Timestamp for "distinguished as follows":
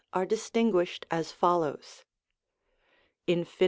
0.25-2.05